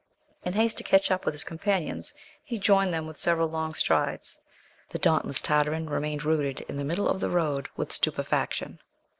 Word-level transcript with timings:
In 0.43 0.53
haste 0.53 0.79
to 0.79 0.83
catch 0.83 1.11
up 1.11 1.25
with 1.25 1.35
his 1.35 1.43
companions, 1.43 2.11
he 2.43 2.57
joined 2.57 2.91
them 2.91 3.05
with 3.05 3.17
several 3.17 3.47
long 3.49 3.75
strides. 3.75 4.39
The 4.89 4.97
dauntless 4.97 5.41
Tartarin 5.41 5.91
remained 5.91 6.25
rooted 6.25 6.61
in 6.61 6.77
the 6.77 6.83
middle 6.83 7.07
of 7.07 7.19
the 7.19 7.29
road 7.29 7.69
with 7.77 7.91
stupefaction. 7.91 8.79